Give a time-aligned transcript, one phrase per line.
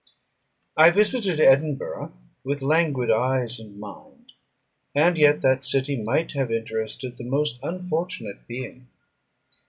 [0.75, 2.11] I visited Edinburgh
[2.43, 4.31] with languid eyes and mind;
[4.95, 8.87] and yet that city might have interested the most unfortunate being.